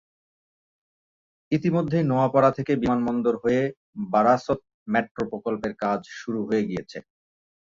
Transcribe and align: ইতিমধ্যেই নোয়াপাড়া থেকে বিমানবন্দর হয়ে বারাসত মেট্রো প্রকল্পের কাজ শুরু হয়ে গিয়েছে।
ইতিমধ্যেই 1.51 2.07
নোয়াপাড়া 2.09 2.51
থেকে 2.57 2.71
বিমানবন্দর 2.81 3.35
হয়ে 3.43 3.61
বারাসত 4.13 4.59
মেট্রো 4.87 5.23
প্রকল্পের 5.31 5.73
কাজ 5.83 5.99
শুরু 6.19 6.39
হয়ে 6.47 6.63
গিয়েছে। 6.69 6.97